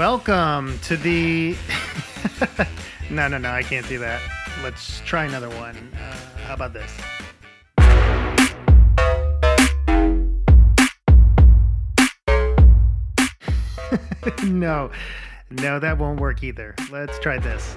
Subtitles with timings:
[0.00, 1.54] welcome to the.
[3.10, 4.18] no, no, no, I can't do that.
[4.62, 5.76] Let's try another one.
[5.94, 6.16] Uh,
[6.46, 6.90] how about this?
[14.44, 14.90] no,
[15.50, 16.74] no, that won't work either.
[16.90, 17.76] Let's try this.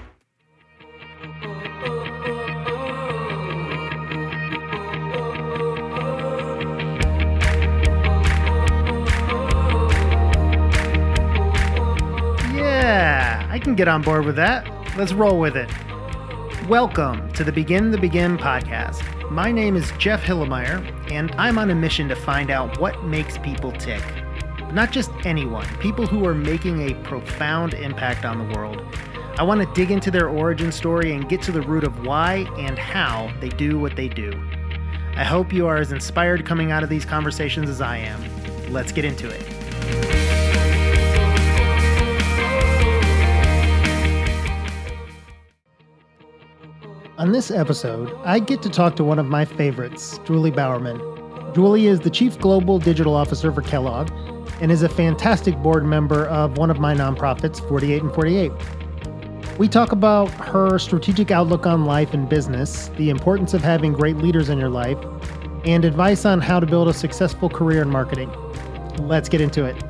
[13.54, 14.68] I can get on board with that.
[14.98, 15.70] Let's roll with it.
[16.68, 19.30] Welcome to the Begin the Begin podcast.
[19.30, 23.38] My name is Jeff Hilimire, and I'm on a mission to find out what makes
[23.38, 24.02] people tick.
[24.72, 28.82] Not just anyone, people who are making a profound impact on the world.
[29.38, 32.48] I want to dig into their origin story and get to the root of why
[32.58, 34.32] and how they do what they do.
[35.16, 38.20] I hope you are as inspired coming out of these conversations as I am.
[38.74, 40.23] Let's get into it.
[47.24, 51.00] On this episode, I get to talk to one of my favorites, Julie Bowerman.
[51.56, 54.12] Julie is the Chief Global Digital Officer for Kellogg
[54.60, 59.58] and is a fantastic board member of one of my nonprofits, 48in48.
[59.58, 64.18] We talk about her strategic outlook on life and business, the importance of having great
[64.18, 64.98] leaders in your life,
[65.64, 68.30] and advice on how to build a successful career in marketing.
[69.00, 69.82] Let's get into it.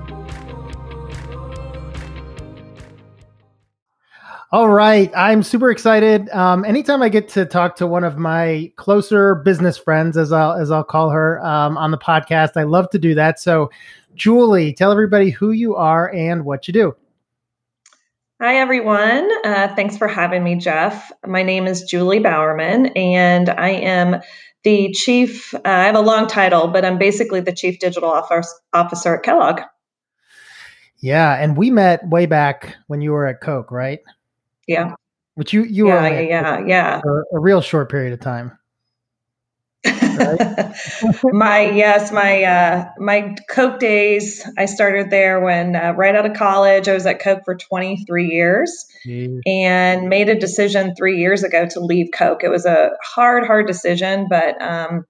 [4.53, 5.11] All right.
[5.15, 6.29] I'm super excited.
[6.29, 10.53] Um, anytime I get to talk to one of my closer business friends, as I'll
[10.53, 13.39] as I'll call her, um, on the podcast, I love to do that.
[13.39, 13.71] So,
[14.13, 16.95] Julie, tell everybody who you are and what you do.
[18.39, 19.27] Hi, everyone.
[19.43, 21.11] Uh, thanks for having me, Jeff.
[21.25, 24.21] My name is Julie Bowerman, and I am
[24.63, 25.55] the chief.
[25.55, 28.11] Uh, I have a long title, but I'm basically the chief digital
[28.71, 29.61] officer at Kellogg.
[30.99, 33.99] Yeah, and we met way back when you were at Coke, right?
[34.67, 34.96] Yeah.
[35.35, 37.01] Which you you yeah, yeah, yeah,
[37.34, 38.51] a real short period of time.
[39.84, 40.75] Right?
[41.24, 44.47] my yes, my uh, my Coke days.
[44.59, 46.88] I started there when uh, right out of college.
[46.88, 49.41] I was at Coke for 23 years, Jeez.
[49.47, 52.44] and made a decision three years ago to leave Coke.
[52.44, 55.03] It was a hard, hard decision, but um,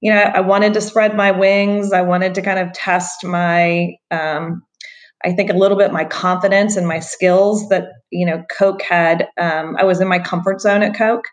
[0.00, 1.92] you know, I wanted to spread my wings.
[1.92, 4.62] I wanted to kind of test my um,
[5.24, 9.28] I think a little bit my confidence and my skills that you know Coke had.
[9.38, 11.24] Um, I was in my comfort zone at Coke,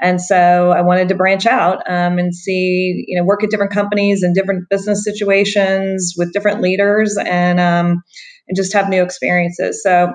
[0.00, 3.72] and so I wanted to branch out um, and see you know work at different
[3.72, 8.02] companies and different business situations with different leaders and um,
[8.48, 9.82] and just have new experiences.
[9.82, 10.12] So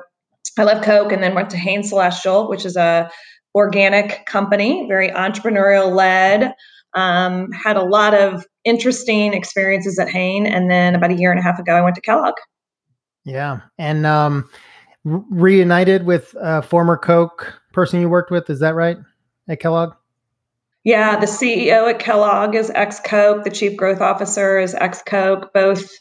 [0.58, 3.10] I left Coke and then went to Hain Celestial, which is a
[3.56, 6.54] organic company, very entrepreneurial led.
[6.96, 11.40] Um, had a lot of interesting experiences at Hain, and then about a year and
[11.40, 12.34] a half ago, I went to Kellogg.
[13.26, 14.50] Yeah, and um,
[15.04, 18.50] reunited with a former Coke person you worked with.
[18.50, 18.98] Is that right
[19.48, 19.94] at Kellogg?
[20.84, 23.44] Yeah, the CEO at Kellogg is ex Coke.
[23.44, 25.52] The chief growth officer is ex Coke.
[25.54, 25.92] Both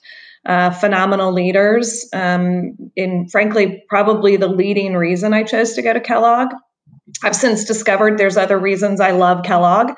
[0.47, 2.08] uh, phenomenal leaders.
[2.12, 6.48] Um, and frankly, probably the leading reason I chose to go to Kellogg.
[7.25, 9.94] I've since discovered there's other reasons I love Kellogg,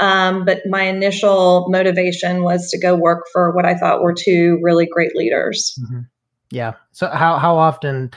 [0.00, 4.58] um, but my initial motivation was to go work for what I thought were two
[4.62, 5.78] really great leaders.
[5.82, 6.00] Mm-hmm.
[6.50, 6.72] Yeah.
[6.92, 8.10] So how how often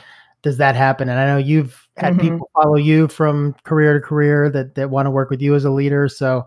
[0.47, 1.09] does that happen?
[1.09, 2.21] And I know you've had mm-hmm.
[2.21, 5.65] people follow you from career to career that that want to work with you as
[5.65, 6.07] a leader.
[6.07, 6.45] So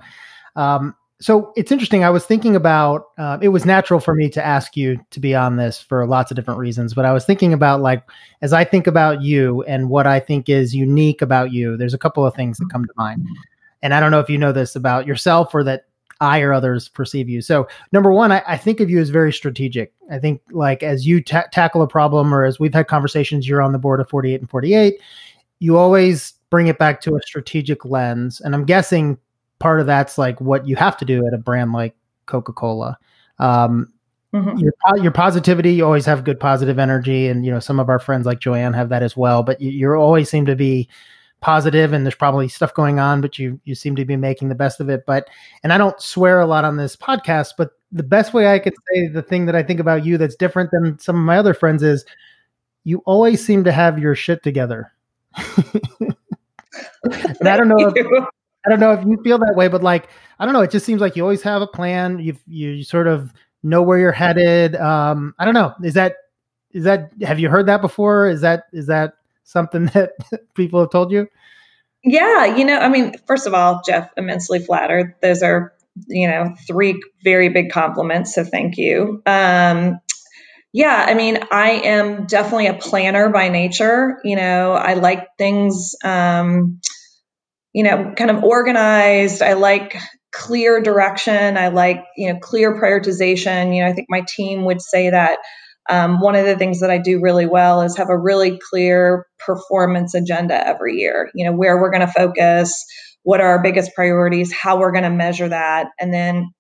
[0.56, 2.02] um, so it's interesting.
[2.02, 5.34] I was thinking about uh, it was natural for me to ask you to be
[5.34, 8.02] on this for lots of different reasons, but I was thinking about like
[8.40, 11.76] as I think about you and what I think is unique about you.
[11.76, 13.26] There's a couple of things that come to mind,
[13.82, 15.84] and I don't know if you know this about yourself or that
[16.20, 17.40] I or others perceive you.
[17.40, 19.92] So, number one, I, I think of you as very strategic.
[20.10, 23.62] I think, like, as you ta- tackle a problem or as we've had conversations, you're
[23.62, 24.94] on the board of 48in48,
[25.60, 28.40] you always bring it back to a strategic lens.
[28.40, 29.18] And I'm guessing
[29.60, 31.94] part of that's like what you have to do at a brand like
[32.26, 32.98] Coca Cola.
[33.38, 33.92] Um,
[34.34, 34.58] mm-hmm.
[34.58, 34.72] your,
[35.02, 37.28] your positivity, you always have good positive energy.
[37.28, 39.42] And, you know, some of our friends like Joanne have that as well.
[39.42, 40.88] But you, you always seem to be
[41.40, 44.54] positive and there's probably stuff going on but you you seem to be making the
[44.54, 45.04] best of it.
[45.06, 45.28] But
[45.62, 48.74] and i don't swear a lot on this podcast but the best way i could
[48.92, 51.54] say the thing that i think about you that's different than some of my other
[51.54, 52.04] friends is
[52.84, 54.90] you always seem to have your shit together.
[57.36, 57.94] And i don't know if,
[58.66, 60.08] i don't know if you feel that way but like
[60.38, 62.18] i don't know it just seems like you always have a plan.
[62.18, 63.32] You you sort of
[63.62, 64.76] know where you're headed.
[64.76, 65.74] Um i don't know.
[65.82, 66.16] Is that
[66.72, 68.28] is that have you heard that before?
[68.28, 69.14] Is that is that
[69.44, 70.12] something that
[70.54, 71.28] people have told you?
[72.04, 75.14] Yeah, you know, I mean, first of all, Jeff, immensely flattered.
[75.22, 75.72] Those are,
[76.08, 78.34] you know, three very big compliments.
[78.34, 79.22] So thank you.
[79.26, 80.00] Um,
[80.72, 84.20] Yeah, I mean, I am definitely a planner by nature.
[84.22, 86.80] You know, I like things, um,
[87.72, 89.42] you know, kind of organized.
[89.42, 89.96] I like
[90.32, 91.56] clear direction.
[91.56, 93.74] I like, you know, clear prioritization.
[93.74, 95.40] You know, I think my team would say that
[95.90, 99.26] um, one of the things that I do really well is have a really clear
[99.38, 101.30] performance agenda every year.
[101.34, 102.72] You know, where we're going to focus,
[103.22, 105.88] what are our biggest priorities, how we're going to measure that.
[105.98, 106.50] And then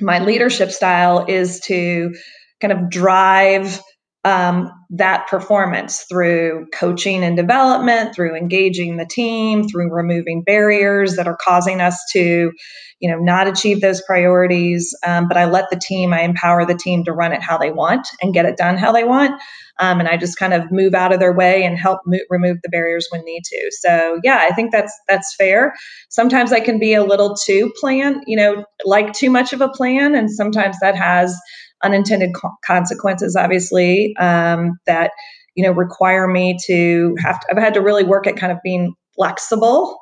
[0.00, 2.14] my leadership style is to
[2.60, 3.80] kind of drive
[4.24, 11.26] um, that performance through coaching and development, through engaging the team, through removing barriers that
[11.26, 12.52] are causing us to,
[12.98, 14.94] you know, not achieve those priorities.
[15.06, 17.70] Um, but I let the team, I empower the team to run it how they
[17.70, 19.40] want and get it done how they want.
[19.78, 22.58] Um, and I just kind of move out of their way and help mo- remove
[22.62, 23.70] the barriers when need to.
[23.80, 25.72] So yeah, I think that's that's fair.
[26.10, 29.70] Sometimes I can be a little too plan, you know, like too much of a
[29.70, 31.34] plan, and sometimes that has
[31.82, 35.10] unintended co- consequences, obviously, um, that
[35.54, 37.40] you know require me to have.
[37.40, 39.98] To, I've had to really work at kind of being flexible.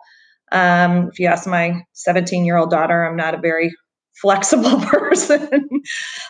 [0.52, 3.72] Um, if you ask my 17 year old daughter, I'm not a very
[4.20, 5.48] flexible person.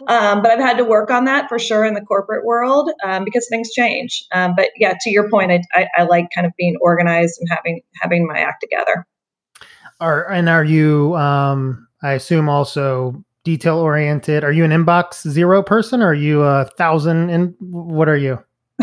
[0.09, 3.25] um, but I've had to work on that for sure in the corporate world um,
[3.25, 4.25] because things change.
[4.33, 7.49] Um, but yeah, to your point, I, I, I, like kind of being organized and
[7.51, 9.07] having having my act together.
[10.01, 11.17] Are and are you?
[11.17, 14.45] Um, I assume also detail oriented.
[14.45, 16.03] Are you an inbox zero person?
[16.03, 17.31] Or are you a thousand?
[17.31, 18.39] And what are you?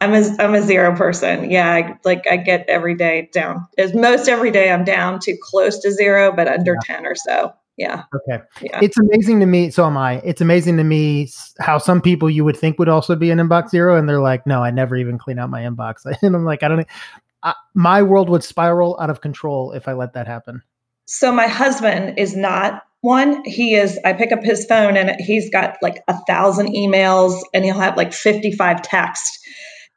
[0.00, 1.50] I'm a I'm a zero person.
[1.50, 3.66] Yeah, I, like I get every day down.
[3.76, 6.96] As most every day, I'm down to close to zero, but under yeah.
[6.96, 7.52] ten or so.
[7.76, 8.04] Yeah.
[8.14, 8.42] Okay.
[8.62, 8.80] Yeah.
[8.82, 9.70] It's amazing to me.
[9.70, 10.22] So am I.
[10.24, 11.30] It's amazing to me
[11.60, 14.46] how some people you would think would also be an inbox zero, and they're like,
[14.46, 16.86] "No, I never even clean out my inbox." And I'm like, I don't.
[17.42, 20.62] I, my world would spiral out of control if I let that happen.
[21.04, 23.44] So my husband is not one.
[23.44, 23.98] He is.
[24.04, 27.96] I pick up his phone and he's got like a thousand emails, and he'll have
[27.96, 29.38] like 55 texts.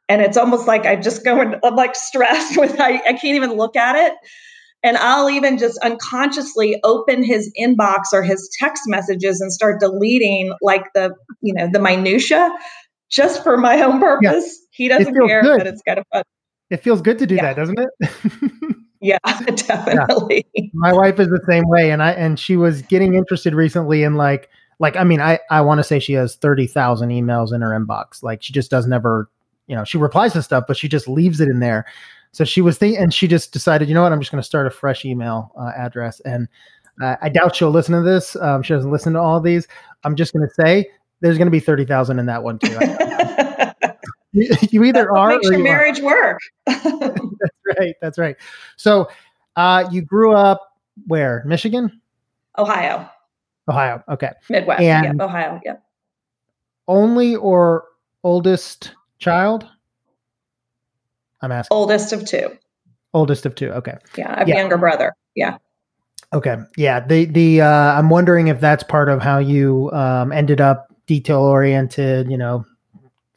[0.08, 3.36] And it's almost like I just go and I'm like stressed with I, I can't
[3.36, 4.12] even look at it
[4.86, 10.54] and I'll even just unconsciously open his inbox or his text messages and start deleting
[10.62, 12.52] like the, you know, the minutia
[13.10, 14.44] just for my own purpose.
[14.44, 14.66] Yeah.
[14.70, 15.58] He doesn't care, good.
[15.58, 16.22] but it's kind of fun.
[16.70, 17.42] It feels good to do yeah.
[17.42, 18.76] that, doesn't it?
[19.00, 20.46] yeah, definitely.
[20.54, 20.64] Yeah.
[20.74, 21.90] My wife is the same way.
[21.90, 24.48] And I, and she was getting interested recently in like,
[24.78, 28.22] like, I mean, I, I want to say she has 30,000 emails in her inbox.
[28.22, 29.30] Like she just doesn't ever,
[29.66, 31.86] you know, she replies to stuff, but she just leaves it in there.
[32.32, 34.46] So she was thinking, and she just decided, you know what, I'm just going to
[34.46, 36.20] start a fresh email uh, address.
[36.20, 36.48] And
[37.02, 38.36] uh, I doubt she'll listen to this.
[38.36, 39.66] Um, she doesn't listen to all these.
[40.04, 40.90] I'm just going to say
[41.20, 42.78] there's going to be 30,000 in that one too.
[44.70, 46.38] you, either are makes your marriage work.
[46.66, 47.20] that's
[47.78, 47.94] right.
[48.02, 48.36] That's right.
[48.76, 49.08] So
[49.56, 51.42] uh, you grew up where?
[51.46, 52.00] Michigan?
[52.58, 53.08] Ohio.
[53.68, 54.02] Ohio.
[54.08, 54.32] Okay.
[54.50, 54.82] Midwest.
[54.82, 55.60] And Ohio.
[55.64, 55.82] Yep.
[56.86, 57.84] Only or
[58.22, 59.66] oldest child?
[61.40, 61.74] I'm asking.
[61.74, 62.56] Oldest of two.
[63.14, 63.70] Oldest of two.
[63.70, 63.94] Okay.
[64.16, 64.56] Yeah, I have yeah.
[64.56, 65.14] a younger brother.
[65.34, 65.58] Yeah.
[66.34, 66.56] Okay.
[66.76, 67.00] Yeah.
[67.00, 67.68] The the uh,
[67.98, 72.30] I'm wondering if that's part of how you um, ended up detail oriented.
[72.30, 72.66] You know,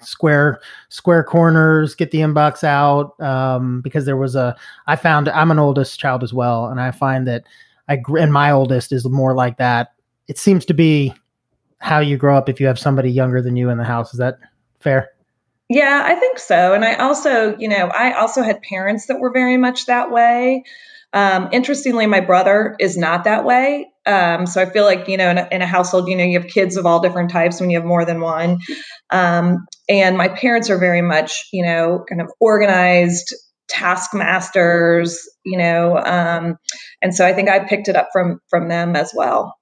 [0.01, 0.59] square
[0.89, 3.19] square corners, get the inbox out.
[3.19, 4.55] Um, because there was a
[4.87, 7.43] I found I'm an oldest child as well, and I find that
[7.87, 9.93] I and my oldest is more like that.
[10.27, 11.13] It seems to be
[11.79, 14.13] how you grow up if you have somebody younger than you in the house.
[14.13, 14.37] Is that
[14.79, 15.09] fair?
[15.69, 16.73] Yeah, I think so.
[16.73, 20.63] And I also, you know, I also had parents that were very much that way.
[21.13, 23.87] Um, interestingly, my brother is not that way.
[24.05, 26.39] Um, so I feel like, you know, in a, in a, household, you know, you
[26.39, 28.59] have kids of all different types when you have more than one.
[29.11, 33.35] Um, and my parents are very much, you know, kind of organized
[33.67, 35.97] taskmasters, you know.
[35.97, 36.57] Um,
[37.01, 39.57] and so I think I picked it up from from them as well.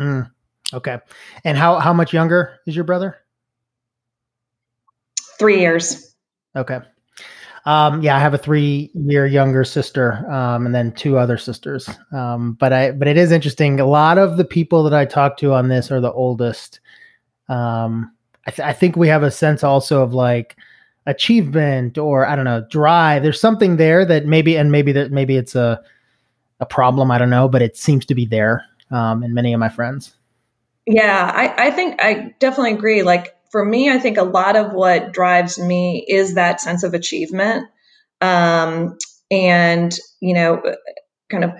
[0.00, 0.30] Mm,
[0.72, 0.98] okay.
[1.44, 3.18] And how how much younger is your brother?
[5.38, 6.14] Three years.
[6.56, 6.80] Okay.
[7.64, 11.86] Um, yeah, I have a three-year younger sister, um, and then two other sisters.
[12.12, 13.78] Um, but I, but it is interesting.
[13.78, 16.80] A lot of the people that I talk to on this are the oldest.
[17.48, 18.10] Um,
[18.46, 20.56] I, th- I think we have a sense also of like
[21.06, 23.22] achievement or I don't know drive.
[23.22, 25.82] There's something there that maybe, and maybe that maybe it's a
[26.60, 27.10] a problem.
[27.10, 30.14] I don't know, but it seems to be there um, in many of my friends.
[30.86, 33.02] Yeah, I, I think I definitely agree.
[33.02, 36.94] Like for me, I think a lot of what drives me is that sense of
[36.94, 37.68] achievement.
[38.20, 38.96] Um,
[39.30, 40.60] and, you know,
[41.28, 41.52] kind of,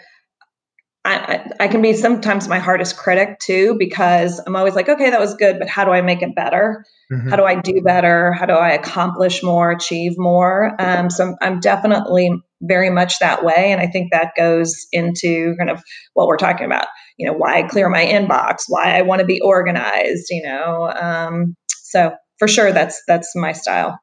[1.09, 5.21] I, I, can be sometimes my hardest critic too, because I'm always like, okay, that
[5.21, 6.85] was good, but how do I make it better?
[7.11, 7.31] Mm-hmm.
[7.31, 8.33] How do I do better?
[8.33, 10.75] How do I accomplish more, achieve more?
[10.79, 12.31] Um, so I'm, I'm definitely
[12.63, 13.73] very much that way.
[13.73, 15.83] And I think that goes into kind of
[16.15, 16.87] what we're talking about,
[17.17, 20.93] you know, why I clear my inbox, why I want to be organized, you know,
[21.01, 21.57] um,
[21.89, 23.99] so for sure, that's that's my style.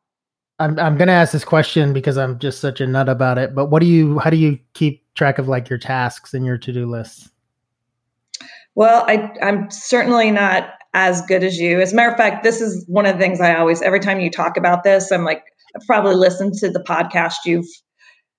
[0.59, 3.55] I'm I'm gonna ask this question because I'm just such a nut about it.
[3.55, 6.57] But what do you how do you keep track of like your tasks and your
[6.57, 7.29] to do lists?
[8.75, 11.81] Well, I I'm certainly not as good as you.
[11.81, 14.19] As a matter of fact, this is one of the things I always every time
[14.19, 15.43] you talk about this, I'm like,
[15.75, 17.67] I've probably listened to the podcast you've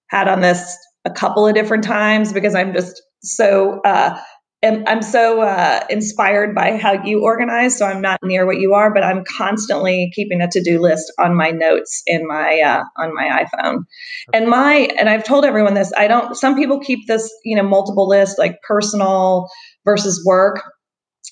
[0.08, 4.18] had on this a couple of different times because I'm just so uh,
[4.66, 7.78] am, I'm so uh, inspired by how you organize.
[7.78, 11.12] So I'm not near what you are, but I'm constantly keeping a to do list
[11.18, 13.84] on my notes in my uh, on my iPhone.
[14.32, 15.92] And my and I've told everyone this.
[15.96, 16.36] I don't.
[16.36, 19.48] Some people keep this, you know, multiple list like personal
[19.84, 20.62] versus work.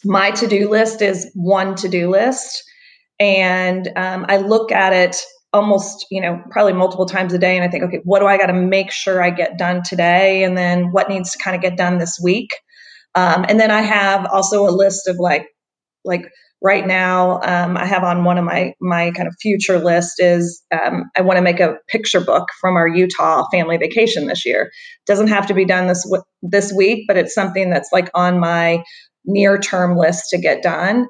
[0.04, 2.62] My to do list is one to do list,
[3.20, 5.16] and um, I look at it
[5.54, 8.36] almost you know probably multiple times a day and i think okay what do i
[8.36, 11.62] got to make sure i get done today and then what needs to kind of
[11.62, 12.50] get done this week
[13.14, 15.46] um, and then I have also a list of like,
[16.04, 16.30] like
[16.64, 20.62] right now, um, I have on one of my my kind of future list is
[20.72, 24.70] um, I want to make a picture book from our Utah family vacation this year.
[25.06, 28.40] Doesn't have to be done this w- this week, but it's something that's like on
[28.40, 28.82] my
[29.26, 31.06] near term list to get done.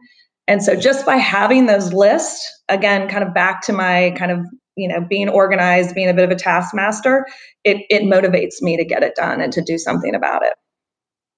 [0.47, 4.41] And so just by having those lists, again, kind of back to my kind of
[4.77, 7.27] you know being organized, being a bit of a taskmaster,
[7.63, 10.55] it it motivates me to get it done and to do something about it.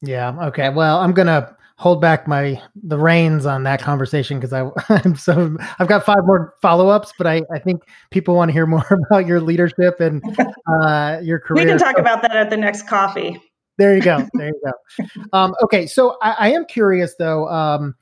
[0.07, 0.47] Yeah.
[0.49, 0.69] Okay.
[0.69, 4.69] Well, I'm gonna hold back my the reins on that conversation because I
[5.05, 8.53] I'm so I've got five more follow ups, but I I think people want to
[8.53, 10.23] hear more about your leadership and
[10.67, 11.65] uh, your career.
[11.65, 13.41] We can talk so, about that at the next coffee.
[13.79, 14.27] There you go.
[14.33, 15.27] There you go.
[15.35, 17.95] Um, okay, so I, I, am curious though, um,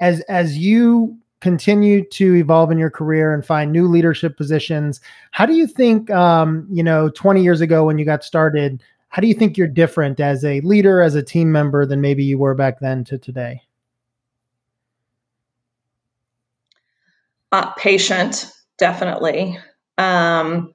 [0.00, 5.00] as as you continue to evolve in your career and find new leadership positions,
[5.30, 8.82] how do you think um, you know 20 years ago when you got started?
[9.08, 12.24] How do you think you're different as a leader, as a team member than maybe
[12.24, 13.62] you were back then to today?
[17.52, 19.58] Uh, patient, definitely.
[19.96, 20.74] Um,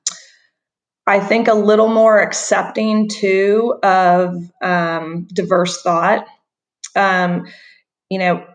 [1.06, 6.26] I think a little more accepting too of um, diverse thought.
[6.96, 7.46] Um,
[8.10, 8.46] you know,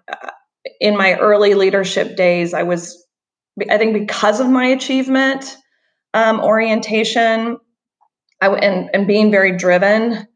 [0.80, 3.04] in my early leadership days, I was,
[3.70, 5.56] I think, because of my achievement
[6.14, 7.58] um, orientation,
[8.40, 10.26] I and and being very driven,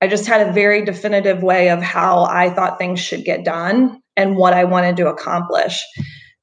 [0.00, 4.00] I just had a very definitive way of how I thought things should get done
[4.16, 5.80] and what I wanted to accomplish.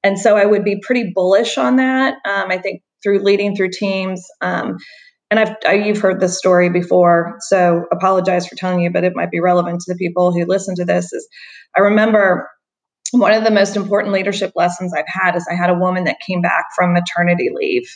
[0.03, 2.15] And so I would be pretty bullish on that.
[2.25, 4.25] Um, I think through leading through teams.
[4.41, 4.77] Um,
[5.31, 9.15] and I've I, you've heard this story before, so apologize for telling you, but it
[9.15, 11.11] might be relevant to the people who listen to this.
[11.11, 11.27] Is
[11.75, 12.49] I remember
[13.11, 16.19] one of the most important leadership lessons I've had is I had a woman that
[16.25, 17.87] came back from maternity leave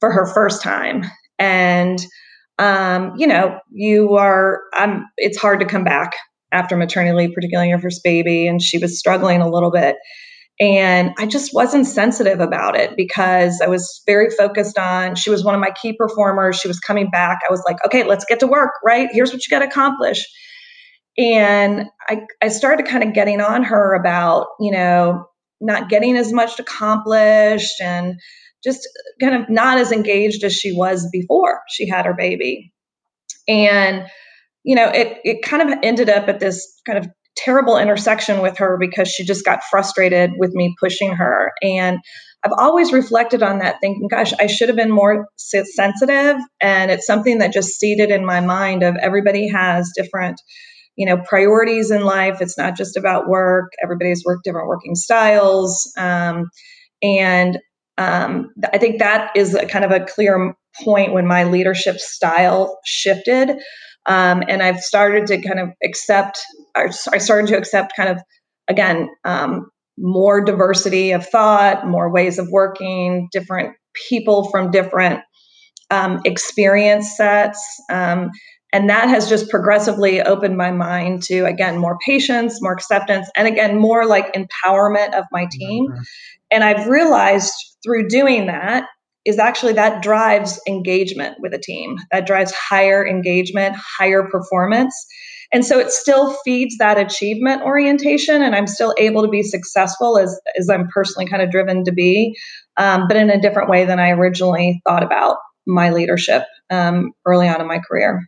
[0.00, 1.04] for her first time,
[1.38, 2.04] and
[2.58, 6.14] um, you know, you are, um, it's hard to come back
[6.52, 8.46] after maternity leave, particularly your first baby.
[8.46, 9.96] And she was struggling a little bit.
[10.60, 15.42] And I just wasn't sensitive about it because I was very focused on, she was
[15.44, 16.56] one of my key performers.
[16.56, 17.38] She was coming back.
[17.46, 19.08] I was like, okay, let's get to work, right?
[19.10, 20.24] Here's what you got to accomplish.
[21.18, 25.26] And I, I started kind of getting on her about, you know,
[25.60, 28.14] not getting as much accomplished and
[28.64, 28.88] just
[29.20, 32.72] kind of not as engaged as she was before she had her baby.
[33.46, 34.06] And,
[34.64, 37.06] you know, it, it kind of ended up at this kind of
[37.36, 41.52] terrible intersection with her because she just got frustrated with me pushing her.
[41.62, 41.98] And
[42.44, 46.36] I've always reflected on that, thinking, gosh, I should have been more sensitive.
[46.60, 50.40] And it's something that just seeded in my mind of everybody has different
[50.96, 55.92] you know priorities in life it's not just about work everybody's work different working styles
[55.98, 56.48] um,
[57.02, 57.58] and
[57.98, 62.78] um, I think that is a kind of a clear point when my leadership style
[62.84, 63.50] shifted.
[64.06, 66.40] Um, and I've started to kind of accept,
[66.76, 68.20] I started to accept kind of,
[68.68, 73.76] again, um, more diversity of thought, more ways of working, different
[74.08, 75.20] people from different
[75.90, 77.62] um, experience sets.
[77.90, 78.30] Um,
[78.72, 83.46] and that has just progressively opened my mind to, again, more patience, more acceptance, and
[83.46, 85.86] again, more like empowerment of my team.
[85.86, 86.02] Mm-hmm.
[86.54, 87.52] And I've realized
[87.84, 88.86] through doing that
[89.24, 91.96] is actually that drives engagement with a team.
[92.12, 94.94] That drives higher engagement higher performance.
[95.52, 100.18] And so it still feeds that achievement orientation and i'm still able to be successful
[100.18, 102.34] as as i'm personally kind of driven to be
[102.76, 107.48] um, but in a different way than i originally thought about my leadership um, early
[107.48, 108.26] on in my career.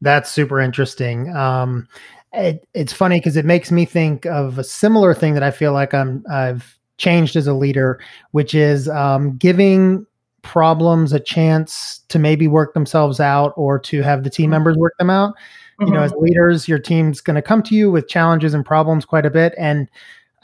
[0.00, 1.34] That's super interesting.
[1.34, 1.88] Um,
[2.32, 5.72] it, it's funny because it makes me think of a similar thing that i feel
[5.72, 7.98] like i'm i've changed as a leader,
[8.32, 10.06] which is um, giving
[10.42, 14.50] problems a chance to maybe work themselves out or to have the team mm-hmm.
[14.52, 15.34] members work them out.
[15.80, 15.86] Mm-hmm.
[15.86, 16.24] You know, as mm-hmm.
[16.24, 19.54] leaders, your team's going to come to you with challenges and problems quite a bit.
[19.58, 19.88] And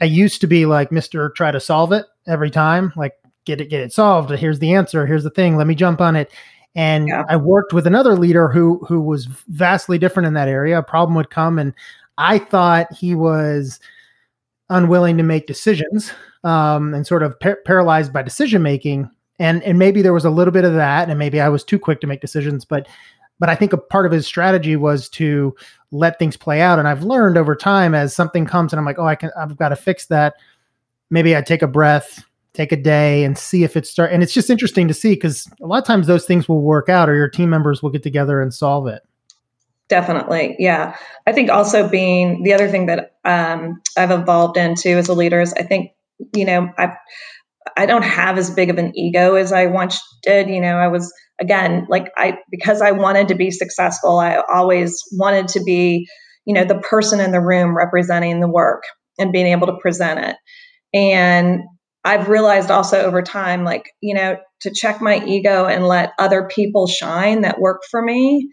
[0.01, 1.33] I used to be like Mr.
[1.35, 2.07] Try to solve it.
[2.27, 2.93] every time.
[2.97, 3.13] Like
[3.45, 4.31] get it, get it solved.
[4.31, 5.07] Here's the answer.
[5.07, 5.57] Here's the thing.
[5.57, 6.31] Let me jump on it.
[6.75, 7.25] And yeah.
[7.29, 10.79] I worked with another leader who who was vastly different in that area.
[10.79, 11.73] A problem would come, and
[12.19, 13.81] I thought he was
[14.71, 16.13] unwilling to make decisions
[16.45, 19.11] um, and sort of par- paralyzed by decision making.
[19.39, 21.79] And and maybe there was a little bit of that, and maybe I was too
[21.79, 22.65] quick to make decisions.
[22.65, 22.89] But
[23.39, 25.55] but I think a part of his strategy was to
[25.91, 26.79] let things play out.
[26.79, 29.57] And I've learned over time as something comes and I'm like, oh, I can, I've
[29.57, 30.35] got to fix that.
[31.11, 34.13] Maybe I take a breath, take a day, and see if it start.
[34.13, 36.89] And it's just interesting to see because a lot of times those things will work
[36.89, 39.03] out, or your team members will get together and solve it.
[39.89, 40.97] Definitely, yeah.
[41.27, 45.41] I think also being the other thing that um, I've evolved into as a leader
[45.41, 45.93] is I think
[46.35, 46.95] you know I
[47.77, 50.49] I don't have as big of an ego as I once did.
[50.49, 55.03] You know, I was again like i because i wanted to be successful i always
[55.13, 56.07] wanted to be
[56.45, 58.83] you know the person in the room representing the work
[59.19, 60.37] and being able to present it
[60.95, 61.61] and
[62.05, 66.49] i've realized also over time like you know to check my ego and let other
[66.49, 68.49] people shine that work for me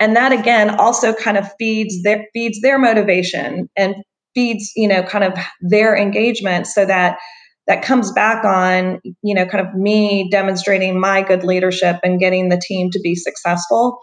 [0.00, 3.94] and that again also kind of feeds their feeds their motivation and
[4.34, 7.18] feeds you know kind of their engagement so that
[7.66, 12.48] that comes back on you know kind of me demonstrating my good leadership and getting
[12.48, 13.98] the team to be successful.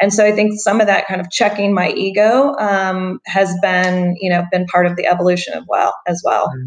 [0.00, 4.16] And so i think some of that kind of checking my ego um, has been
[4.20, 6.48] you know been part of the evolution of well as well.
[6.48, 6.66] Mm-hmm.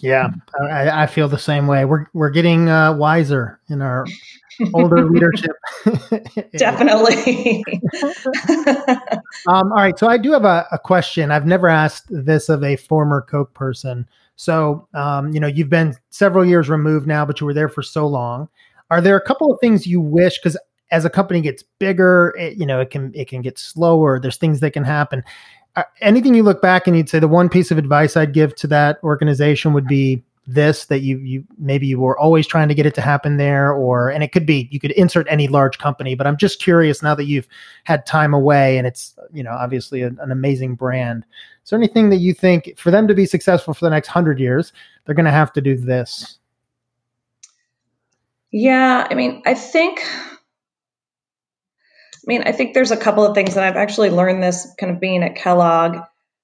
[0.00, 0.28] yeah.
[0.62, 1.84] I, I feel the same way.
[1.84, 4.06] We're we're getting uh, wiser in our
[4.74, 5.56] older leadership
[6.56, 7.64] definitely
[9.48, 12.62] um, all right so i do have a, a question i've never asked this of
[12.62, 14.06] a former coke person
[14.36, 17.82] so, um, you know, you've been several years removed now, but you were there for
[17.82, 18.48] so long.
[18.90, 20.38] Are there a couple of things you wish?
[20.38, 20.58] Because
[20.90, 24.18] as a company gets bigger, it, you know, it can it can get slower.
[24.18, 25.22] There's things that can happen.
[25.76, 28.54] Uh, anything you look back and you'd say the one piece of advice I'd give
[28.56, 32.74] to that organization would be this that you you maybe you were always trying to
[32.74, 35.78] get it to happen there or and it could be you could insert any large
[35.78, 37.46] company but i'm just curious now that you've
[37.84, 41.24] had time away and it's you know obviously a, an amazing brand.
[41.62, 44.40] Is there anything that you think for them to be successful for the next 100
[44.40, 44.72] years
[45.04, 46.38] they're going to have to do this?
[48.50, 50.36] Yeah i mean i think i
[52.26, 55.00] mean i think there's a couple of things that i've actually learned this kind of
[55.00, 55.98] being at kellogg.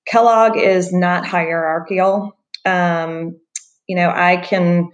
[0.07, 3.39] Kellogg is not hierarchical um,
[3.89, 4.89] you know i can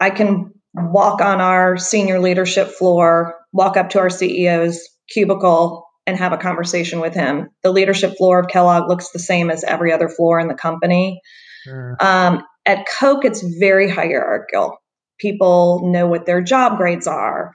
[0.00, 6.16] i can walk on our senior leadership floor walk up to our ceo's cubicle and
[6.16, 7.50] have a conversation with him.
[7.62, 11.20] The leadership floor of kellogg looks the same as every other floor in the company.
[11.64, 11.96] Sure.
[12.00, 14.78] um, at coke it's very hierarchical.
[15.18, 17.52] People know what their job grades are.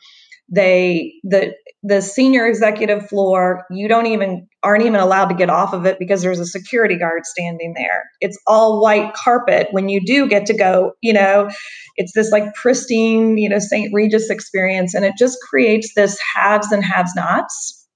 [0.49, 5.73] They the the senior executive floor you don't even aren't even allowed to get off
[5.73, 8.03] of it because there's a security guard standing there.
[8.21, 9.67] It's all white carpet.
[9.71, 11.49] When you do get to go you know
[11.97, 16.71] it's this like pristine you know st regis experience and it just creates this haves
[16.71, 17.87] and haves nots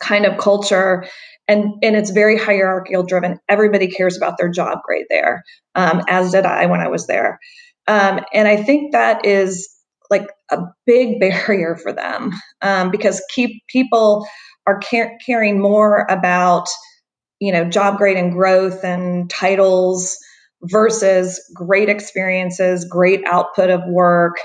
[0.00, 1.04] kind of culture
[1.48, 3.38] and and it's very hierarchical driven.
[3.48, 5.42] Everybody cares about their job grade there
[5.74, 7.38] um, as did i when i was there.
[7.88, 9.68] Um, and i think that is
[10.10, 14.26] like a big barrier for them um, because keep people
[14.66, 16.68] are car- caring more about
[17.40, 20.16] you know job grade and growth and titles
[20.64, 24.36] versus great experiences great output of work.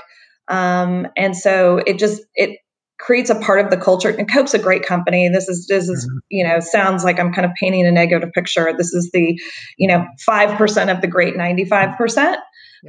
[0.48, 2.58] Um, and so it just it
[2.98, 5.28] creates a part of the culture and coke's a great company.
[5.28, 6.18] This is this is mm-hmm.
[6.30, 8.72] you know sounds like i'm kind of painting a negative picture.
[8.76, 9.40] This is the
[9.76, 12.36] you know 5% of the great 95%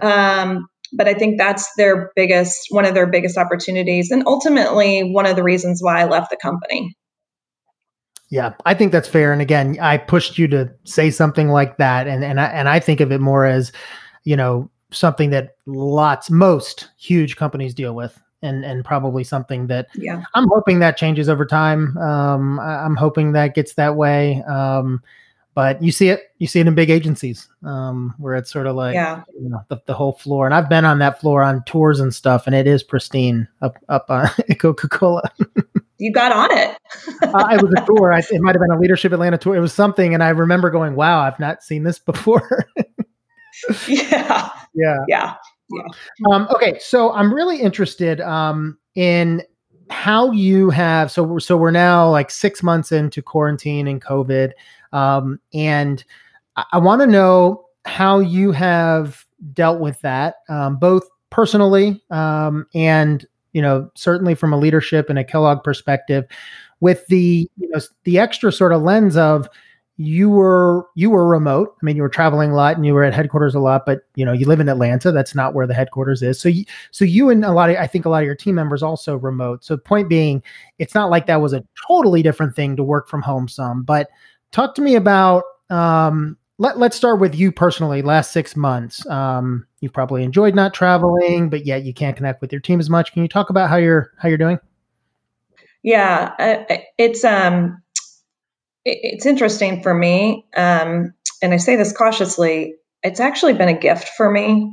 [0.02, 5.26] um, but I think that's their biggest, one of their biggest opportunities, and ultimately one
[5.26, 6.96] of the reasons why I left the company.
[8.30, 9.34] Yeah, I think that's fair.
[9.34, 12.80] And again, I pushed you to say something like that, and and I, and I
[12.80, 13.72] think of it more as,
[14.24, 19.88] you know, something that lots, most huge companies deal with, and and probably something that
[19.96, 20.24] yeah.
[20.36, 21.98] I'm hoping that changes over time.
[21.98, 24.44] Um, I, am hoping that gets that way.
[24.44, 25.02] Um,
[25.56, 28.76] but you see it you see it in big agencies um, where it's sort of
[28.76, 29.24] like yeah.
[29.42, 32.14] you know, the, the whole floor and i've been on that floor on tours and
[32.14, 35.30] stuff and it is pristine up up on coca-cola
[36.00, 36.78] you got on it.
[37.22, 38.12] Uh, it was a tour.
[38.12, 39.56] I, it might have been a leadership atlanta tour.
[39.56, 42.66] It was something and i remember going wow i've not seen this before.
[43.88, 44.50] Yeah.
[44.74, 44.98] Yeah.
[45.08, 45.36] Yeah.
[45.70, 45.84] Yeah.
[46.32, 49.44] Um, okay so i'm really interested um, in
[49.92, 54.54] how you have so so we're now like six months into quarantine and covid
[54.94, 56.04] um, and
[56.56, 62.66] I, I want to know how you have dealt with that, um, both personally um,
[62.74, 66.26] and you know certainly from a leadership and a Kellogg perspective,
[66.80, 69.48] with the you know the extra sort of lens of
[70.02, 71.76] you were you were remote.
[71.76, 74.04] I mean, you were traveling a lot and you were at headquarters a lot, but
[74.16, 75.12] you know, you live in Atlanta.
[75.12, 76.40] That's not where the headquarters is.
[76.40, 78.56] So, you, so you and a lot of I think a lot of your team
[78.56, 79.66] members also remote.
[79.66, 80.42] So, point being,
[80.78, 83.50] it's not like that was a totally different thing to work from home.
[83.50, 84.08] Some, but
[84.52, 85.44] talk to me about.
[85.70, 88.02] Um, let Let's start with you personally.
[88.02, 92.52] Last six months, um, you've probably enjoyed not traveling, but yet you can't connect with
[92.52, 93.14] your team as much.
[93.14, 94.60] Can you talk about how you're how you're doing?
[95.84, 97.82] Yeah, uh, it's um
[98.86, 102.76] it's interesting for me, um, and I say this cautiously.
[103.04, 104.72] It's actually been a gift for me.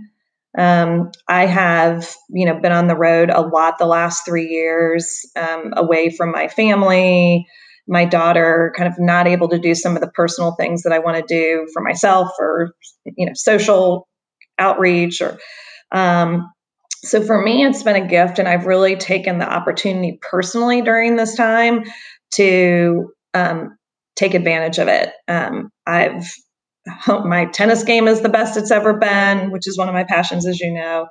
[0.59, 5.21] Um, I have, you know, been on the road a lot the last three years,
[5.37, 7.47] um, away from my family,
[7.87, 10.99] my daughter, kind of not able to do some of the personal things that I
[10.99, 12.71] want to do for myself, or
[13.05, 14.09] you know, social
[14.59, 15.39] outreach, or
[15.93, 16.51] um,
[17.05, 21.17] so for me, it's been a gift, and I've really taken the opportunity personally during
[21.17, 21.85] this time
[22.35, 23.77] to um,
[24.17, 25.13] take advantage of it.
[25.29, 26.33] Um, I've
[27.25, 30.47] my tennis game is the best it's ever been, which is one of my passions,
[30.47, 31.07] as you know.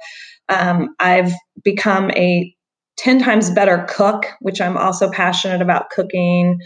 [0.49, 2.53] Um, I've become a
[2.97, 6.59] 10 times better cook, which I'm also passionate about cooking.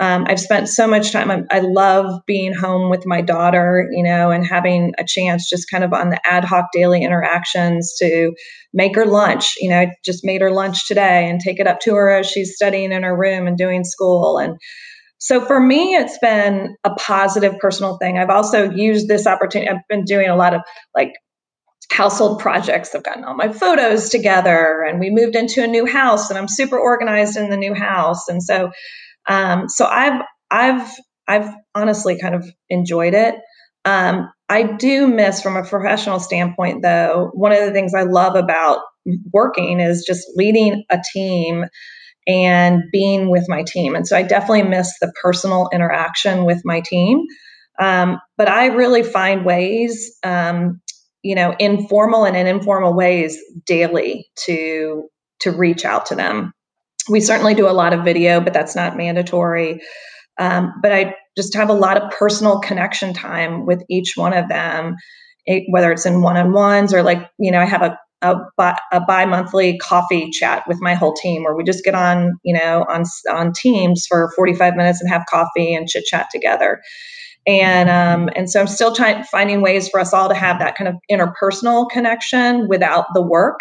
[0.00, 1.30] Um, I've spent so much time.
[1.30, 5.70] I, I, love being home with my daughter, you know, and having a chance just
[5.70, 8.32] kind of on the ad hoc daily interactions to
[8.72, 9.56] make her lunch.
[9.60, 12.26] You know, I just made her lunch today and take it up to her as
[12.26, 14.38] she's studying in her room and doing school.
[14.38, 14.56] And
[15.18, 18.16] so for me, it's been a positive personal thing.
[18.16, 19.70] I've also used this opportunity.
[19.70, 20.62] I've been doing a lot of
[20.94, 21.12] like
[21.92, 22.94] household projects.
[22.94, 26.48] I've gotten all my photos together and we moved into a new house and I'm
[26.48, 28.28] super organized in the new house.
[28.28, 28.70] And so,
[29.28, 30.90] um, so I've, I've,
[31.28, 33.36] I've honestly kind of enjoyed it.
[33.84, 37.30] Um, I do miss from a professional standpoint though.
[37.34, 38.80] One of the things I love about
[39.32, 41.66] working is just leading a team
[42.26, 43.94] and being with my team.
[43.94, 47.24] And so I definitely miss the personal interaction with my team.
[47.80, 50.80] Um, but I really find ways, um,
[51.22, 55.08] you know, informal and in informal ways daily to
[55.40, 56.52] to reach out to them.
[57.10, 59.80] We certainly do a lot of video, but that's not mandatory.
[60.38, 64.48] Um, but I just have a lot of personal connection time with each one of
[64.48, 64.96] them,
[65.46, 68.36] it, whether it's in one on ones or like, you know, I have a a,
[68.92, 72.84] a bi-monthly coffee chat with my whole team where we just get on you know
[72.88, 76.82] on on teams for 45 minutes and have coffee and chit chat together
[77.46, 80.76] and um, and so i'm still trying finding ways for us all to have that
[80.76, 83.60] kind of interpersonal connection without the work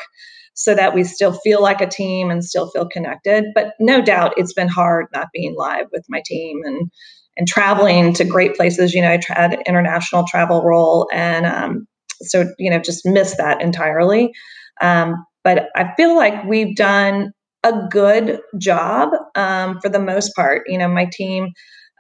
[0.60, 3.46] so that we still feel like a team and still feel connected.
[3.56, 6.92] But no doubt it's been hard not being live with my team and
[7.38, 8.94] and traveling to great places.
[8.94, 11.88] You know i had an international travel role and um,
[12.22, 14.34] so you know just missed that entirely.
[14.82, 17.32] Um, but i feel like we've done
[17.64, 20.64] a good job um, for the most part.
[20.68, 21.48] You know my team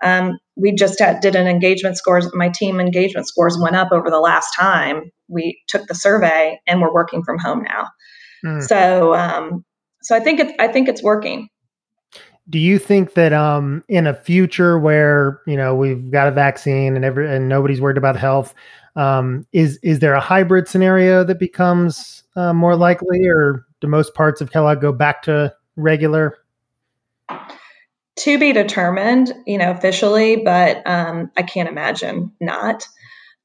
[0.01, 4.09] um, we just had, did an engagement scores my team engagement scores went up over
[4.09, 7.87] the last time we took the survey and we're working from home now
[8.45, 8.61] mm.
[8.63, 9.63] so um,
[10.01, 11.49] so i think it's i think it's working
[12.49, 16.95] do you think that um, in a future where you know we've got a vaccine
[16.95, 18.53] and every and nobody's worried about health
[18.95, 24.13] um, is is there a hybrid scenario that becomes uh, more likely, or do most
[24.13, 26.37] parts of Kellogg go back to regular?
[28.17, 32.85] To be determined, you know, officially, but um, I can't imagine not,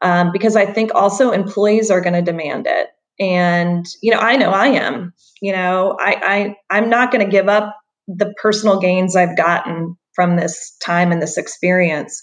[0.02, 4.36] um, because I think also employees are going to demand it, and you know, I
[4.36, 5.12] know I am.
[5.40, 7.76] You know, I, I I'm not going to give up
[8.08, 12.22] the personal gains I've gotten from this time and this experience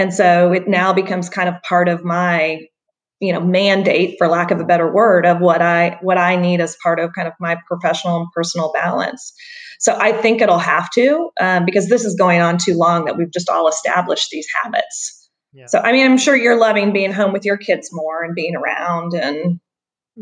[0.00, 2.60] and so it now becomes kind of part of my
[3.20, 6.60] you know mandate for lack of a better word of what i what i need
[6.60, 9.32] as part of kind of my professional and personal balance
[9.78, 13.18] so i think it'll have to um, because this is going on too long that
[13.18, 15.66] we've just all established these habits yeah.
[15.66, 18.56] so i mean i'm sure you're loving being home with your kids more and being
[18.56, 19.60] around and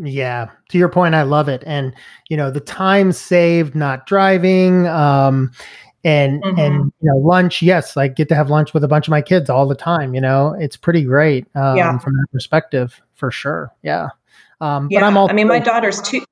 [0.00, 1.94] yeah to your point i love it and
[2.28, 5.50] you know the time saved not driving um
[6.04, 6.58] and mm-hmm.
[6.58, 9.22] and you know lunch yes i get to have lunch with a bunch of my
[9.22, 11.98] kids all the time you know it's pretty great um, yeah.
[11.98, 14.08] from that perspective for sure yeah
[14.60, 15.00] um yeah.
[15.00, 16.24] but i'm also i mean my daughter's two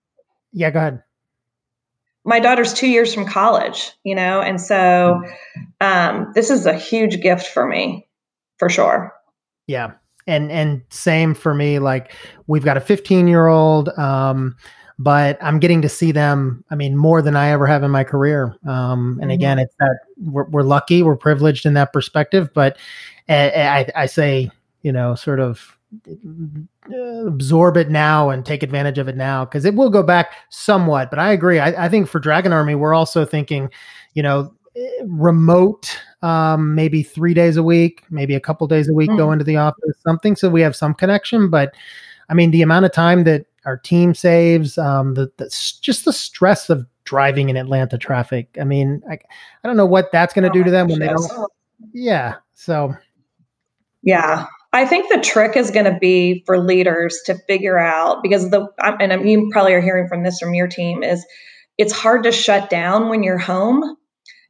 [0.52, 1.02] yeah go ahead
[2.24, 5.20] my daughter's two years from college you know and so
[5.81, 8.07] um this is a huge gift for me
[8.59, 9.12] for sure
[9.66, 9.92] yeah
[10.27, 12.12] and and same for me like
[12.47, 14.57] we've got a 15 year old um
[14.99, 16.65] but I'm getting to see them.
[16.71, 18.57] I mean, more than I ever have in my career.
[18.67, 19.31] Um, and mm-hmm.
[19.31, 22.51] again, it's that we're, we're, lucky, we're privileged in that perspective.
[22.55, 22.79] But
[23.29, 24.51] I, I, I say,
[24.83, 25.77] you know, sort of
[26.09, 30.33] uh, absorb it now and take advantage of it now because it will go back
[30.51, 31.11] somewhat.
[31.11, 31.59] But I agree.
[31.59, 33.69] I, I think for Dragon Army, we're also thinking,
[34.15, 34.55] you know,
[35.05, 39.19] remote, um, maybe three days a week, maybe a couple days a week, mm-hmm.
[39.19, 41.49] go into the office, something so we have some connection.
[41.51, 41.75] But
[42.29, 45.49] I mean, the amount of time that our team saves, um, the, the
[45.81, 48.57] just the stress of driving in Atlanta traffic.
[48.61, 50.99] I mean, I, I don't know what that's going to oh do to them when
[50.99, 51.51] they don't.
[51.93, 52.37] Yeah.
[52.55, 52.95] So.
[54.03, 58.51] Yeah, I think the trick is going to be for leaders to figure out because
[58.51, 61.25] the and you probably are hearing from this from your team is
[61.79, 63.97] it's hard to shut down when you're home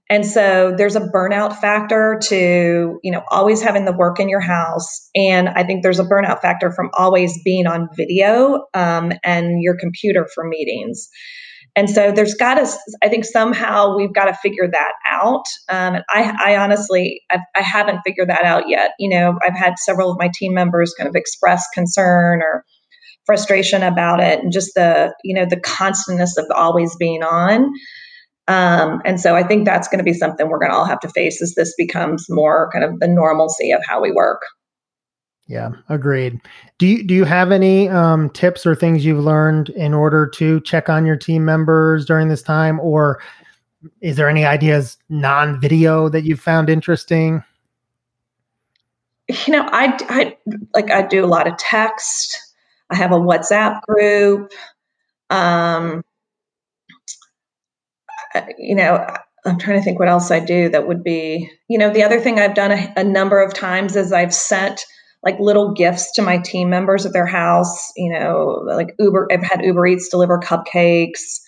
[0.09, 4.41] and so there's a burnout factor to, you know, always having the work in your
[4.41, 5.09] house.
[5.17, 9.77] And I think there's a burnout factor from always being on video um, and your
[9.77, 11.09] computer for meetings.
[11.75, 15.45] And so there's got to, I think somehow we've got to figure that out.
[15.69, 18.93] Um, I, I, honestly, I've, I have not figured that out yet.
[18.99, 22.65] You know, I've had several of my team members kind of express concern or
[23.27, 27.73] frustration about it and just the, you know, the constantness of always being on.
[28.49, 31.01] Um, and so I think that's going to be something we're going to all have
[31.01, 34.43] to face as this becomes more kind of the normalcy of how we work.
[35.49, 36.41] Yeah, agreed.
[36.79, 40.61] Do you do you have any um, tips or things you've learned in order to
[40.63, 43.21] check on your team members during this time, or
[44.01, 47.45] is there any ideas non-video that you found interesting?
[49.29, 50.37] You know, I, I
[50.75, 52.55] like I do a lot of text.
[52.91, 54.53] I have a WhatsApp group.
[55.31, 56.05] Um,
[58.59, 59.07] you know,
[59.45, 62.21] I'm trying to think what else I do that would be, you know, the other
[62.21, 64.85] thing I've done a, a, number of times is I've sent
[65.23, 69.43] like little gifts to my team members at their house, you know, like Uber, I've
[69.43, 71.41] had Uber Eats deliver cupcakes,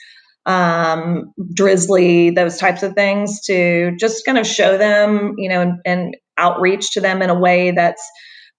[0.47, 5.81] um, Drizzly, those types of things to just kind of show them, you know, and,
[5.85, 8.03] and outreach to them in a way that's,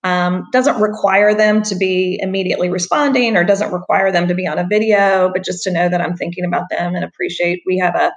[0.03, 4.57] um, doesn't require them to be immediately responding or doesn't require them to be on
[4.57, 7.61] a video, but just to know that I'm thinking about them and appreciate.
[7.65, 8.11] We have a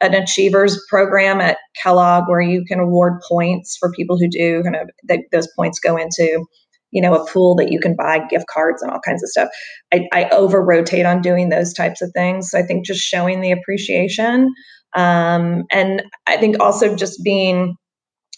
[0.00, 4.76] an achievers program at Kellogg where you can award points for people who do kind
[4.76, 4.90] of
[5.32, 6.44] those points go into
[6.90, 9.48] you know a pool that you can buy gift cards and all kinds of stuff
[9.92, 13.40] i, I over rotate on doing those types of things so i think just showing
[13.40, 14.52] the appreciation
[14.94, 17.76] um, and i think also just being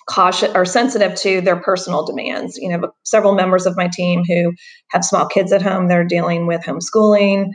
[0.08, 2.56] cautious or sensitive to their personal demands.
[2.56, 4.52] You know, several members of my team who
[4.90, 7.50] have small kids at home, they're dealing with homeschooling.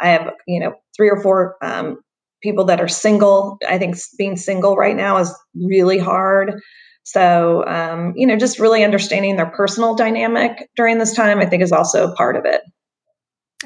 [0.00, 1.98] I have, you know, three or four um,
[2.42, 3.58] people that are single.
[3.68, 6.60] I think being single right now is really hard.
[7.02, 11.62] So, um, you know, just really understanding their personal dynamic during this time, I think
[11.62, 12.62] is also a part of it.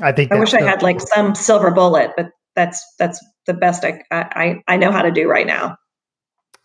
[0.01, 3.85] I think I wish I had like some silver bullet, but that's that's the best
[3.85, 5.77] I I I know how to do right now.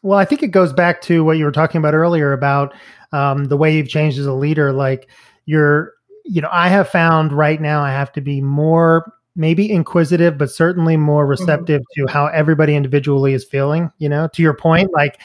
[0.05, 2.75] Well, I think it goes back to what you were talking about earlier about
[3.11, 4.71] um, the way you've changed as a leader.
[4.71, 5.09] Like
[5.45, 10.37] you're, you know, I have found right now I have to be more maybe inquisitive,
[10.37, 11.31] but certainly more mm-hmm.
[11.31, 12.05] receptive mm-hmm.
[12.05, 13.91] to how everybody individually is feeling.
[13.97, 15.19] You know, to your point, like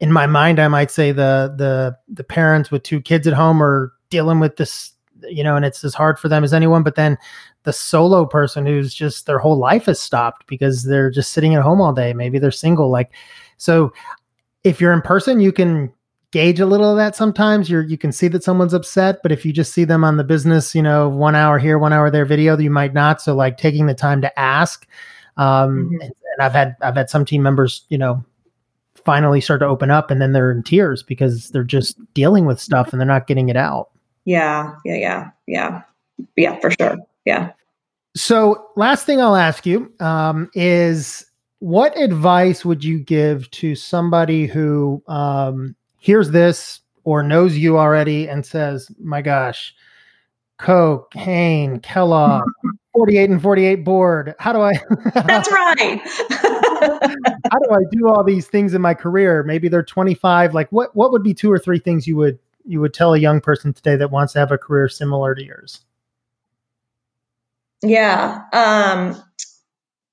[0.00, 3.62] in my mind, I might say the the the parents with two kids at home
[3.62, 4.90] are dealing with this,
[5.22, 6.82] you know, and it's as hard for them as anyone.
[6.82, 7.16] But then
[7.62, 11.62] the solo person who's just their whole life has stopped because they're just sitting at
[11.62, 12.12] home all day.
[12.12, 12.90] Maybe they're single.
[12.90, 13.12] Like
[13.56, 13.92] so
[14.64, 15.92] if you're in person, you can
[16.30, 17.70] gauge a little of that sometimes.
[17.70, 20.24] You're you can see that someone's upset, but if you just see them on the
[20.24, 23.20] business, you know, one hour here, one hour there video, you might not.
[23.20, 24.86] So like taking the time to ask.
[25.36, 26.00] Um, mm-hmm.
[26.00, 28.24] and, and I've had I've had some team members, you know,
[29.04, 32.60] finally start to open up and then they're in tears because they're just dealing with
[32.60, 33.90] stuff and they're not getting it out.
[34.24, 35.82] Yeah, yeah, yeah, yeah.
[36.36, 36.96] Yeah, for sure.
[37.24, 37.52] Yeah.
[38.16, 41.25] So last thing I'll ask you um, is
[41.58, 48.28] what advice would you give to somebody who um, hears this or knows you already
[48.28, 49.74] and says, "My gosh,
[50.58, 52.44] Coke, Hain, Kellogg,
[52.96, 54.34] 48in48 board.
[54.38, 54.72] How do I
[55.26, 56.00] That's right.
[56.30, 59.42] how do I do all these things in my career?
[59.42, 60.54] Maybe they're 25.
[60.54, 63.18] Like what what would be two or three things you would you would tell a
[63.18, 65.80] young person today that wants to have a career similar to yours?
[67.82, 68.42] Yeah.
[68.52, 69.22] Um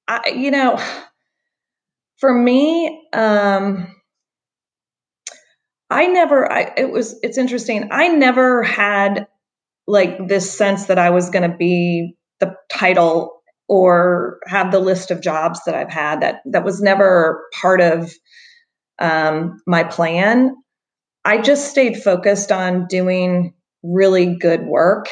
[0.08, 0.78] I you know,
[2.24, 3.94] for me, um,
[5.90, 7.90] I never, I, it was, it's interesting.
[7.92, 9.28] I never had
[9.88, 15.12] like this sense that I was going to be the title or have the list
[15.12, 16.22] of jobs that I've had.
[16.22, 18.14] That, that was never part of
[19.00, 20.56] um, my plan.
[21.26, 25.10] I just stayed focused on doing really good work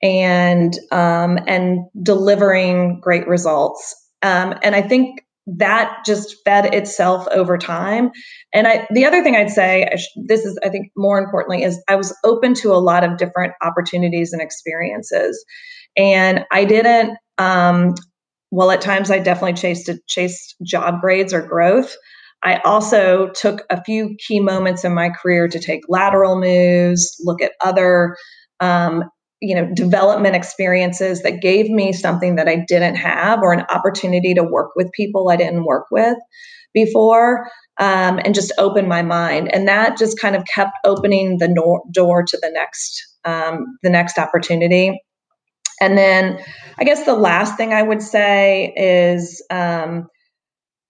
[0.00, 3.92] and um, and delivering great results.
[4.22, 8.10] Um, and I think that just fed itself over time.
[8.52, 9.88] And I, the other thing I'd say,
[10.26, 13.52] this is, I think, more importantly, is I was open to a lot of different
[13.62, 15.44] opportunities and experiences,
[15.96, 17.18] and I didn't.
[17.38, 17.94] Um,
[18.50, 21.94] well, at times I definitely chased chased job grades or growth.
[22.44, 27.42] I also took a few key moments in my career to take lateral moves, look
[27.42, 28.16] at other
[28.60, 29.04] um,
[29.44, 34.34] you know development experiences that gave me something that I didn't have or an opportunity
[34.34, 36.16] to work with people I didn't work with
[36.72, 41.48] before um, and just open my mind and that just kind of kept opening the
[41.48, 44.98] no- door to the next um, the next opportunity
[45.80, 46.38] and then
[46.78, 50.08] I guess the last thing I would say is um,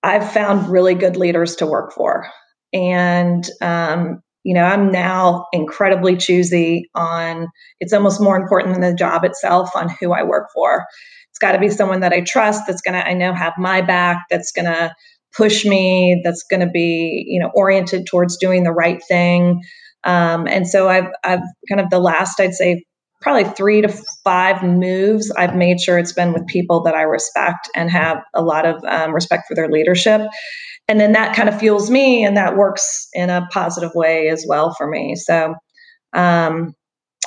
[0.02, 2.28] I've found really good leaders to work for.
[2.72, 7.48] And, um, you know, I'm now incredibly choosy on
[7.80, 10.84] it's almost more important than the job itself on who I work for.
[11.30, 13.80] It's got to be someone that I trust, that's going to, I know, have my
[13.80, 14.94] back, that's going to
[15.36, 19.62] push me, that's going to be, you know, oriented towards doing the right thing.
[20.04, 22.84] Um, and so I've, I've kind of the last, I'd say,
[23.24, 23.88] probably three to
[24.22, 28.42] five moves, I've made sure it's been with people that I respect and have a
[28.42, 30.20] lot of um, respect for their leadership.
[30.88, 34.44] And then that kind of fuels me and that works in a positive way as
[34.46, 35.16] well for me.
[35.16, 35.54] So
[36.12, 36.74] um,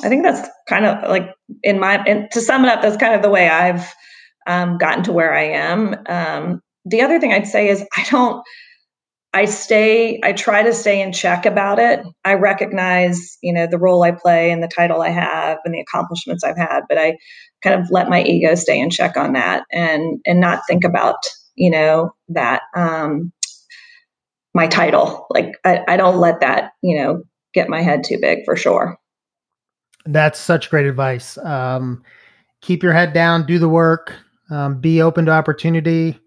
[0.03, 1.33] I think that's kind of like
[1.63, 3.91] in my, and to sum it up, that's kind of the way I've
[4.45, 5.95] um, gotten to where I am.
[6.07, 8.43] Um, the other thing I'd say is I don't,
[9.33, 11.99] I stay, I try to stay in check about it.
[12.23, 15.81] I recognize, you know, the role I play and the title I have and the
[15.81, 17.17] accomplishments I've had, but I
[17.61, 21.17] kind of let my ego stay in check on that and and not think about,
[21.55, 23.31] you know, that um
[24.53, 25.27] my title.
[25.29, 28.97] Like I, I don't let that, you know, get my head too big for sure.
[30.05, 31.37] That's such great advice.
[31.39, 32.01] Um,
[32.61, 34.13] keep your head down, do the work,
[34.49, 36.17] um, be open to opportunity,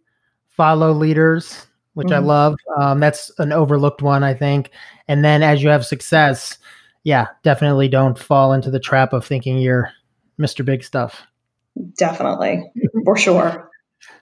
[0.49, 2.15] follow leaders which mm-hmm.
[2.15, 2.57] I love.
[2.79, 4.71] Um, that's an overlooked one, I think.
[5.09, 6.59] And then as you have success,
[7.05, 9.91] yeah, definitely don't fall into the trap of thinking you're
[10.39, 10.65] Mr.
[10.65, 11.23] Big Stuff.
[11.97, 12.71] Definitely,
[13.05, 13.71] for sure.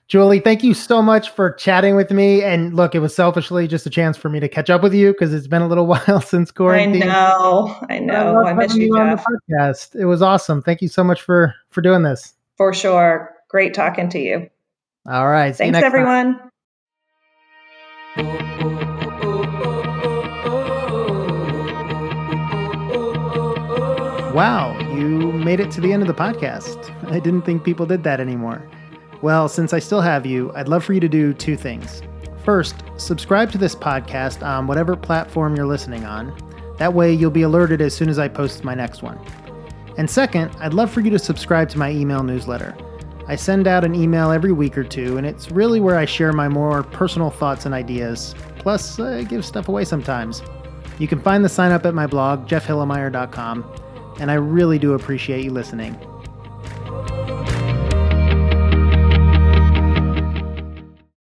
[0.07, 2.43] Julie, thank you so much for chatting with me.
[2.43, 5.11] And look, it was selfishly just a chance for me to catch up with you
[5.11, 7.03] because it's been a little while since quarantine.
[7.03, 8.43] I know, I know.
[8.43, 9.23] I, I miss you, Jeff.
[9.27, 9.95] on the podcast.
[9.95, 10.63] It was awesome.
[10.63, 12.33] Thank you so much for for doing this.
[12.57, 13.35] For sure.
[13.49, 14.49] Great talking to you.
[15.07, 15.55] All right.
[15.55, 16.39] Thanks, everyone.
[16.39, 16.48] Time.
[24.33, 26.95] Wow, you made it to the end of the podcast.
[27.11, 28.61] I didn't think people did that anymore.
[29.21, 32.01] Well, since I still have you, I'd love for you to do two things.
[32.45, 36.33] First, subscribe to this podcast on whatever platform you're listening on.
[36.77, 39.19] That way, you'll be alerted as soon as I post my next one.
[39.97, 42.77] And second, I'd love for you to subscribe to my email newsletter.
[43.29, 46.33] I send out an email every week or two, and it's really where I share
[46.33, 48.33] my more personal thoughts and ideas.
[48.57, 50.41] Plus, I give stuff away sometimes.
[50.97, 53.71] You can find the sign up at my blog, jeffhilimire.com,
[54.19, 55.95] and I really do appreciate you listening.